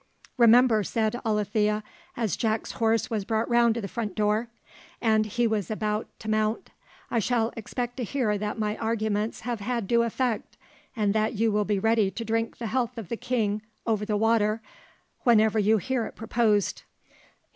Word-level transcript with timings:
"Remember," 0.35 0.81
said 0.83 1.21
Alethea, 1.23 1.83
as 2.17 2.35
Jack's 2.35 2.71
horse 2.71 3.11
was 3.11 3.23
brought 3.23 3.47
round 3.47 3.75
to 3.75 3.81
the 3.81 3.87
front 3.87 4.15
door, 4.15 4.47
and 4.99 5.27
he 5.27 5.45
was 5.45 5.69
about 5.69 6.07
to 6.21 6.27
mount, 6.27 6.71
"I 7.11 7.19
shall 7.19 7.53
expect 7.55 7.97
to 7.97 8.03
hear 8.03 8.35
that 8.39 8.57
my 8.57 8.75
arguments 8.77 9.41
have 9.41 9.59
had 9.59 9.85
due 9.85 10.01
effect, 10.01 10.57
and 10.95 11.13
that 11.13 11.33
you 11.35 11.51
will 11.51 11.65
be 11.65 11.77
ready 11.77 12.09
to 12.09 12.25
drink 12.25 12.57
the 12.57 12.65
health 12.65 12.97
of 12.97 13.09
the 13.09 13.15
king 13.15 13.61
over 13.85 14.03
the 14.03 14.17
water, 14.17 14.59
whenever 15.21 15.59
you 15.59 15.77
hear 15.77 16.05
it 16.07 16.15
proposed." 16.15 16.81